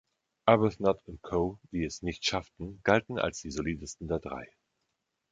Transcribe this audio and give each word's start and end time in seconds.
Arbuthnot 0.47 0.99
und 1.05 1.21
Co., 1.21 1.59
die 1.71 1.83
es 1.85 2.01
nicht 2.01 2.25
schafften, 2.25 2.81
galten 2.81 3.19
als 3.19 3.39
die 3.41 3.51
solidesten 3.51 4.07
der 4.07 4.17
drei. 4.17 4.47